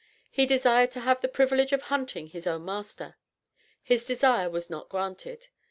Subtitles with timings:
[0.31, 3.17] He "desired to have the privilege of hunting his own master."
[3.83, 5.49] His desire was not granted.